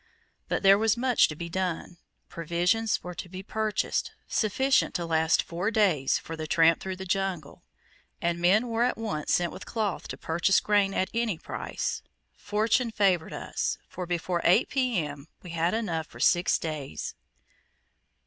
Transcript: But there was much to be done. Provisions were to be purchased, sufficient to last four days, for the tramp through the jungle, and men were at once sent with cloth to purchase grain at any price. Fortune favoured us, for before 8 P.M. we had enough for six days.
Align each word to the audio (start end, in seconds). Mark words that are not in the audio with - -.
But 0.49 0.63
there 0.63 0.79
was 0.79 0.97
much 0.97 1.27
to 1.27 1.35
be 1.35 1.47
done. 1.47 1.97
Provisions 2.27 3.03
were 3.03 3.13
to 3.13 3.29
be 3.29 3.43
purchased, 3.43 4.13
sufficient 4.27 4.95
to 4.95 5.05
last 5.05 5.43
four 5.43 5.69
days, 5.69 6.17
for 6.17 6.35
the 6.35 6.47
tramp 6.47 6.79
through 6.81 6.95
the 6.95 7.05
jungle, 7.05 7.61
and 8.19 8.39
men 8.39 8.67
were 8.67 8.81
at 8.81 8.97
once 8.97 9.31
sent 9.35 9.51
with 9.51 9.67
cloth 9.67 10.07
to 10.07 10.17
purchase 10.17 10.59
grain 10.59 10.95
at 10.95 11.11
any 11.13 11.37
price. 11.37 12.01
Fortune 12.35 12.89
favoured 12.89 13.31
us, 13.31 13.77
for 13.87 14.07
before 14.07 14.41
8 14.43 14.69
P.M. 14.69 15.27
we 15.43 15.51
had 15.51 15.75
enough 15.75 16.07
for 16.07 16.19
six 16.19 16.57
days. 16.57 17.13